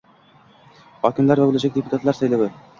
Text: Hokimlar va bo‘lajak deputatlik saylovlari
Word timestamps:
Hokimlar 1.05 1.43
va 1.45 1.47
bo‘lajak 1.53 1.79
deputatlik 1.79 2.21
saylovlari 2.25 2.55